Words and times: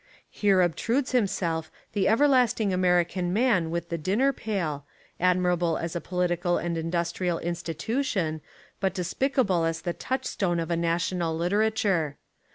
Here 0.31 0.61
obtrudes 0.61 1.11
himself 1.11 1.71
the 1.93 2.07
everlasting 2.07 2.73
American 2.73 3.31
man 3.31 3.69
with 3.69 3.89
the 3.89 3.99
dinner 3.99 4.33
pail, 4.33 4.83
admirable 5.19 5.77
as 5.77 5.95
a 5.95 6.01
political 6.01 6.53
Literature 6.55 6.65
and 6.67 6.75
Education 6.75 6.87
in 6.87 7.29
America 7.29 7.43
and 7.45 7.45
industrial 7.45 7.51
institution 7.51 8.41
but 8.79 8.93
despicable 8.95 9.63
as 9.63 9.81
the 9.81 9.93
touch 9.93 10.25
stone 10.25 10.59
of 10.59 10.71
a 10.71 10.75
national 10.75 11.37
literature. 11.37 12.17